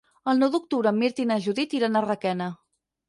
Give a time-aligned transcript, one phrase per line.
[0.31, 2.49] El nou d'octubre en Mirt i na Judit iran a Requena.